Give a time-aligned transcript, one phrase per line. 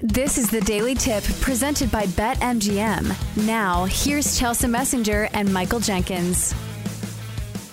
[0.00, 3.46] This is the Daily Tip presented by BetMGM.
[3.46, 6.54] Now, here's Chelsea Messenger and Michael Jenkins.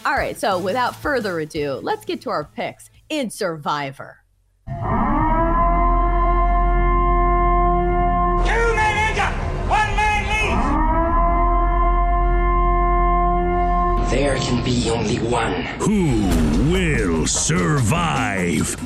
[0.06, 4.20] All right, so without further ado, let's get to our picks in Survivor.
[4.68, 4.74] Two
[8.74, 9.28] men enter,
[9.68, 10.24] one man
[14.00, 14.12] leaves.
[14.12, 15.64] There can be only one.
[15.82, 18.78] Who will survive?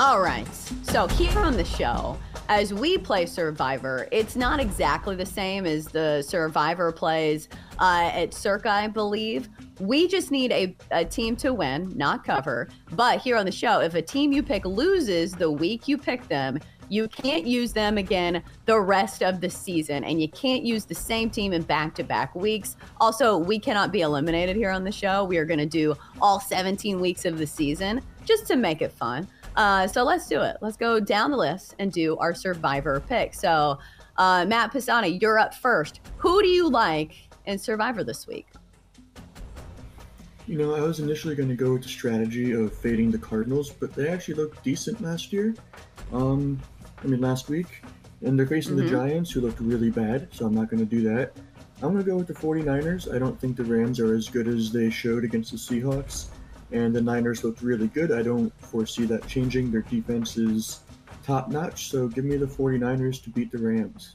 [0.00, 0.48] All right,
[0.82, 2.18] so here on the show,
[2.48, 8.32] as we play Survivor, it's not exactly the same as the Survivor plays uh, at
[8.32, 9.50] Circa, I believe.
[9.78, 12.70] We just need a, a team to win, not cover.
[12.92, 16.26] But here on the show, if a team you pick loses the week you pick
[16.28, 16.58] them,
[16.88, 20.94] you can't use them again the rest of the season, and you can't use the
[20.94, 22.76] same team in back to back weeks.
[23.02, 25.24] Also, we cannot be eliminated here on the show.
[25.24, 28.92] We are going to do all 17 weeks of the season just to make it
[28.92, 29.28] fun.
[29.56, 30.56] Uh, so let's do it.
[30.60, 33.34] Let's go down the list and do our survivor pick.
[33.34, 33.78] So,
[34.16, 36.00] uh, Matt Pisani, you're up first.
[36.18, 38.46] Who do you like in Survivor this week?
[40.46, 43.70] You know, I was initially going to go with the strategy of fading the Cardinals,
[43.70, 45.54] but they actually looked decent last year.
[46.12, 46.60] Um,
[47.02, 47.82] I mean, last week.
[48.22, 48.82] And they're facing Mhm.
[48.82, 51.32] the Giants, who looked really bad, so I'm not going to do that.
[51.82, 53.08] I'm going to go with the 49ers.
[53.14, 56.26] I don't think the Rams are as good as they showed against the Seahawks.
[56.72, 58.12] And the Niners looked really good.
[58.12, 59.70] I don't foresee that changing.
[59.70, 60.80] Their defense is
[61.24, 64.14] top notch, so give me the 49ers to beat the Rams.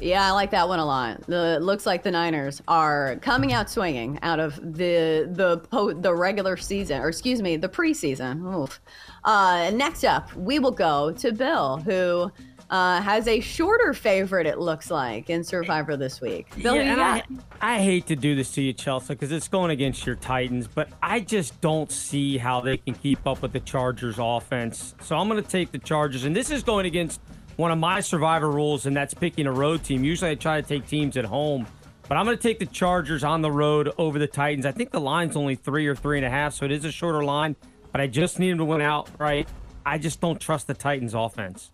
[0.00, 1.22] Yeah, I like that one a lot.
[1.26, 6.14] The looks like the Niners are coming out swinging out of the the po- the
[6.14, 8.54] regular season, or excuse me, the preseason.
[8.54, 8.78] Oof.
[9.24, 12.30] Uh, next up, we will go to Bill, who
[12.70, 14.46] uh, has a shorter favorite.
[14.46, 16.48] It looks like in Survivor this week.
[16.62, 17.22] Bill, who Yeah?
[17.60, 20.66] I, I hate to do this to you, Chelsea, because it's going against your Titans,
[20.66, 24.94] but I just don't see how they can keep up with the Chargers offense.
[25.00, 27.20] So I'm going to take the Chargers, and this is going against
[27.56, 30.04] one of my survivor rules, and that's picking a road team.
[30.04, 31.66] Usually I try to take teams at home,
[32.08, 34.66] but I'm going to take the Chargers on the road over the Titans.
[34.66, 36.92] I think the line's only three or three and a half, so it is a
[36.92, 37.56] shorter line,
[37.92, 39.48] but I just need them to win out, right?
[39.86, 41.70] I just don't trust the Titans offense.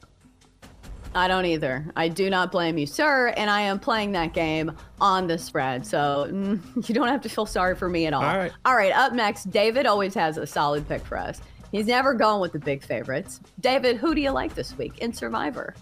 [1.15, 1.87] I don't either.
[1.97, 3.29] I do not blame you, sir.
[3.37, 5.87] And I am playing that game on the spread.
[5.87, 8.23] So mm, you don't have to feel sorry for me at all.
[8.23, 8.53] All right.
[8.65, 8.93] All right.
[8.93, 11.41] Up next, David always has a solid pick for us.
[11.71, 13.41] He's never going with the big favorites.
[13.61, 15.75] David, who do you like this week in Survivor?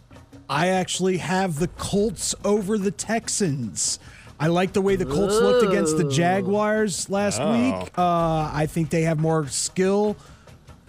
[0.49, 3.99] I actually have the Colts over the Texans.
[4.39, 7.91] I like the way the Colts looked against the Jaguars last week.
[7.99, 10.17] Uh, I think they have more skill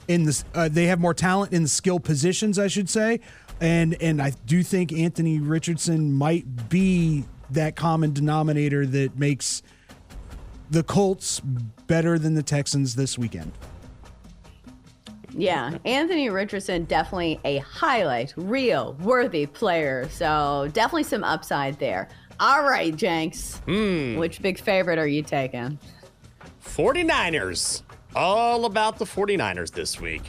[0.08, 0.46] in this.
[0.54, 3.20] Uh, they have more talent in the skill positions, I should say,
[3.62, 9.62] and and I do think Anthony Richardson might be that common denominator that makes
[10.72, 11.40] the Colts
[11.88, 13.52] better than the Texans this weekend.
[15.34, 20.10] Yeah, Anthony Richardson, definitely a highlight, reel worthy player.
[20.10, 22.10] So definitely some upside there.
[22.40, 23.58] All right, Jenks.
[23.66, 24.18] Hmm.
[24.18, 25.78] Which big favorite are you taking?
[26.66, 27.84] 49ers.
[28.16, 30.24] All about the 49ers this week.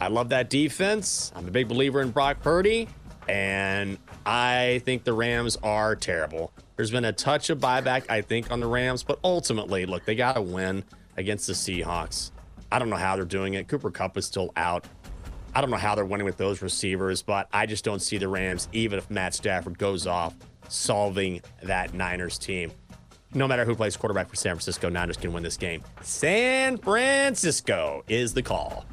[0.00, 1.32] I love that defense.
[1.34, 2.88] I'm a big believer in Brock Purdy,
[3.28, 6.52] and I think the Rams are terrible.
[6.76, 10.14] There's been a touch of buyback, I think, on the Rams, but ultimately, look, they
[10.14, 10.84] got to win
[11.16, 12.30] against the Seahawks.
[12.70, 13.68] I don't know how they're doing it.
[13.68, 14.84] Cooper Kupp is still out.
[15.54, 18.28] I don't know how they're winning with those receivers, but I just don't see the
[18.28, 20.34] Rams, even if Matt Stafford goes off,
[20.68, 22.72] solving that Niners team
[23.36, 25.82] no matter who plays quarterback for San Francisco, Niners can win this game.
[26.00, 28.86] San Francisco is the call.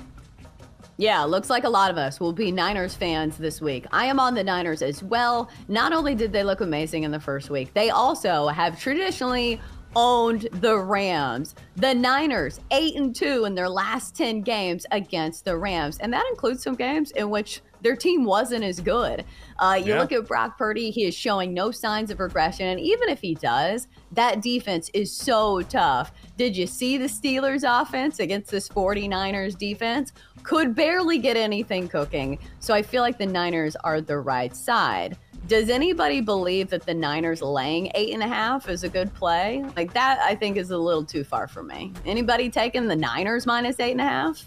[0.98, 3.88] Yeah, looks like a lot of us will be Niners fans this week.
[3.92, 5.50] I am on the Niners as well.
[5.68, 9.60] Not only did they look amazing in the first week, they also have traditionally
[9.96, 11.56] owned the Rams.
[11.76, 15.98] The Niners, 8 and 2 in their last 10 games against the Rams.
[16.00, 19.26] And that includes some games in which their team wasn't as good.
[19.60, 20.00] Uh, you Yeah.
[20.00, 22.68] look at Brock Purdy, he is showing no signs of regression.
[22.68, 26.12] And even if he does, that defense is so tough.
[26.38, 30.14] Did you see the Steelers offense against this 49ers defense?
[30.44, 32.40] Could barely get anything cooking.
[32.60, 35.18] So I feel like the Niners are the right side.
[35.48, 39.64] Does anybody believe that the Niners laying eight and a half is a good play?
[39.76, 41.92] Like that, I think is a little too far for me.
[42.06, 44.46] Anybody taking the Niners minus eight and a half?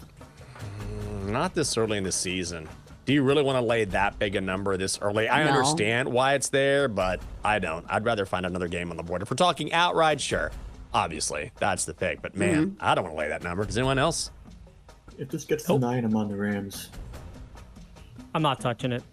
[0.79, 2.67] Mm, not this early in the season.
[3.05, 5.29] Do you really want to lay that big a number this early?
[5.29, 5.51] I No.
[5.51, 7.85] understand why it's there, but I don't.
[7.89, 9.21] I'd rather find another game on the board.
[9.21, 10.51] If we're talking outright, sure.
[10.93, 12.23] Obviously, that's the pick.
[12.23, 12.83] But man, mm-hmm.
[12.83, 13.63] I don't want to lay that number.
[13.65, 14.31] Does anyone else?
[15.19, 16.89] If this gets to nine, I'm on the Rams.
[18.33, 19.03] I'm not touching it.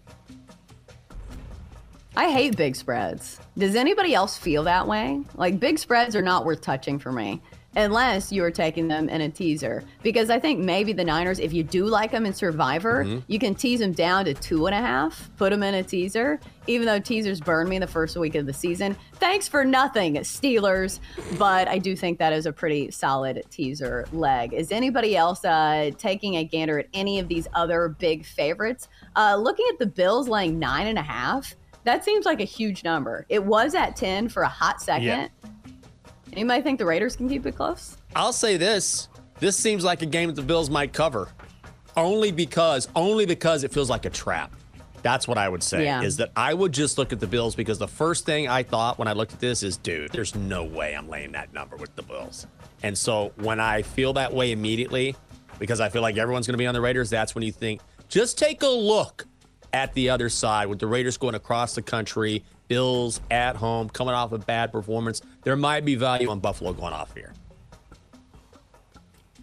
[2.17, 3.41] I hate big spreads.
[3.59, 5.21] Does anybody else feel that way?
[5.35, 7.41] Like big spreads are not worth touching for me.
[7.77, 9.83] unless you are taking them in a teaser.
[10.05, 13.19] Because I think maybe the Niners, if you do like them in Survivor, Mm-hmm.
[13.27, 16.39] you can tease them down to two and a half, put them in a teaser,
[16.69, 18.95] even though teasers burned me the first week of the season.
[19.15, 21.01] Thanks for nothing, Steelers.
[21.37, 24.53] But I do think that is a pretty solid teaser leg.
[24.53, 28.87] Is anybody else uh, taking a gander at any of these other big favorites?
[29.17, 32.85] Uh, looking at the Bills laying nine and a half, that seems like a huge
[32.85, 33.27] number.
[33.29, 35.05] It was at 10 for a hot second.
[35.05, 35.29] Yeah.
[36.33, 37.97] Anybody think the Raiders can keep it close?
[38.17, 39.09] I'll say this.
[39.39, 41.29] This seems like a game that the Bills might cover.
[41.97, 44.53] Only because, only because it feels like a trap.
[45.03, 45.85] That's what I would say.
[45.85, 46.03] Yeah.
[46.03, 48.99] Is that I would just look at the Bills because the first thing I thought
[48.99, 51.95] when I looked at this is, dude, there's no way I'm laying that number with
[51.95, 52.47] the Bills.
[52.83, 55.15] And so when I feel that way immediately,
[55.59, 57.83] because I feel like everyone's going to be on the Raiders, that's when you think,
[58.09, 59.27] just take a look
[59.75, 64.15] at the other side with the Raiders going across the country, Bills at home, coming
[64.15, 65.21] off a bad performance.
[65.43, 67.35] There might be value on Buffalo going off here.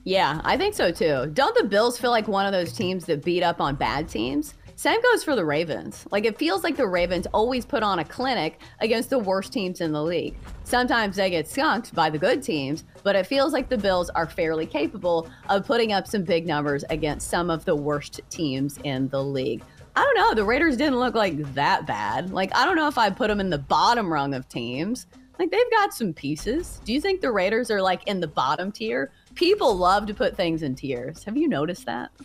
[0.04, 1.30] Yeah, I think so too.
[1.34, 4.56] Don't the Bills feel like one of those teams that beat up on bad teams?
[4.76, 6.08] Same goes for the Ravens.
[6.10, 9.80] Like it feels like the Ravens always put on a clinic against the worst teams
[9.80, 10.36] in the league.
[10.64, 14.26] Sometimes they get skunked by the good teams, but it feels like the Bills are
[14.26, 19.08] fairly capable of putting up some big numbers against some of the worst teams in
[19.10, 19.62] the league.
[19.96, 20.34] I don't know.
[20.34, 22.32] The Raiders didn't look like that bad.
[22.32, 25.08] Like I don't know if I put them in the bottom rung of teams.
[25.40, 26.80] Like they've got some pieces.
[26.86, 29.12] Do you think the Raiders are like in the bottom tier?
[29.36, 31.24] People love to put things in tiers.
[31.24, 32.12] Have you noticed that?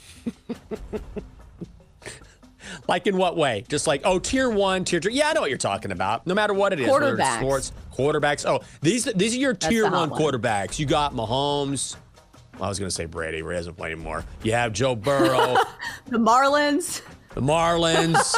[2.89, 3.65] Like in what way?
[3.69, 5.11] Just like oh, tier one, tier two.
[5.11, 6.27] Yeah, I know what you're talking about.
[6.27, 7.39] No matter what it is, Quarterbacks.
[7.39, 8.45] sports, quarterbacks.
[8.49, 10.21] Oh, these these are your That's tier one one.
[10.21, 10.79] quarterbacks.
[10.79, 11.97] You got Mahomes.
[12.61, 13.43] I was gonna say Brady.
[13.43, 14.25] Brady doesn't play anymore.
[14.43, 15.57] You have Joe Burrow,
[16.07, 17.03] The Marlins.
[17.37, 18.33] The Marlins.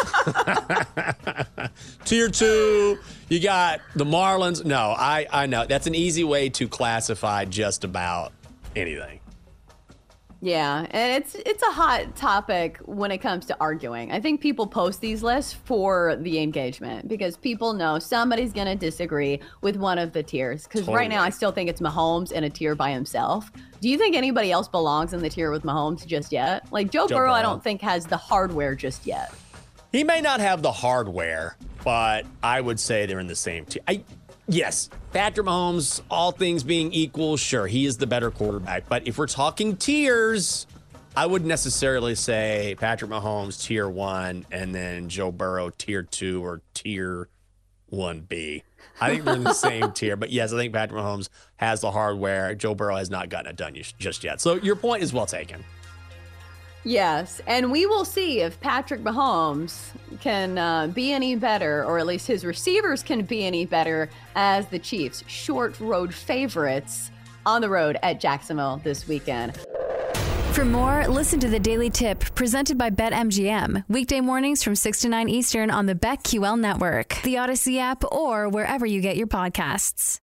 [2.04, 2.98] tier two,
[3.28, 4.64] you got the Marlins.
[4.64, 8.32] No, I I know that's an easy way to classify just about
[8.74, 9.20] anything.
[10.40, 14.12] Yeah, and it's it's a hot topic when it comes to arguing.
[14.12, 18.76] I think people post these lists for the engagement because people know somebody's going to
[18.76, 20.62] disagree with one of the tiers.
[20.62, 23.50] Because right now, I still think it's Mahomes in a tier by himself.
[23.80, 26.70] Do you think anybody else belongs in the tier with Mahomes just yet?
[26.70, 29.34] Like Joe, Joe Burrow, I don't think has the hardware just yet.
[29.90, 33.82] He may not have the hardware, but I would say they're in the same tier.
[33.88, 34.04] I,
[34.48, 38.88] yes, Patrick Mahomes, all things being equal, sure, he is the better quarterback.
[38.88, 40.66] But if we're talking tiers,
[41.16, 46.62] I wouldn't necessarily say Patrick Mahomes tier one and then Joe Burrow tier two or
[46.74, 47.28] tier
[47.86, 48.62] one B.
[49.00, 50.16] I think they're in the same tier.
[50.16, 52.54] But yes, I think Patrick Mahomes has the hardware.
[52.54, 54.40] Joe Burrow has not gotten it done just yet.
[54.40, 55.64] So your point is well taken.
[56.88, 59.90] Yes, and we will see if Patrick Mahomes
[60.20, 64.66] can uh, be any better, or at least his receivers can be any better as
[64.68, 67.10] the Chiefs' short road favorites
[67.44, 69.58] on the road at Jacksonville this weekend.
[70.52, 73.84] For more, listen to the Daily Tip presented by BetMGM.
[73.88, 78.48] Weekday mornings from 6 to 9 Eastern on the BetQL network, the Audacy app, or
[78.48, 80.20] wherever you get your podcasts.